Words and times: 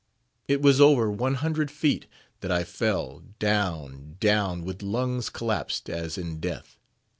It 0.47 0.63
was 0.63 0.81
over 0.81 1.11
one 1.11 1.35
hundred 1.35 1.69
feet 1.69 2.07
that 2.39 2.49
I 2.51 2.63
fell—down, 2.63 4.15
down, 4.19 4.63
with 4.63 4.81
lungs 4.81 5.29
collapsed 5.29 5.91
as 5.91 6.17
in 6.17 6.39
death. 6.39 6.79